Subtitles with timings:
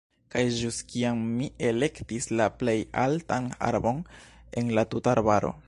[0.35, 4.01] Kaj ĵus kiam mi elektis la plej altan arbon
[4.63, 5.57] en la tuta arbaro.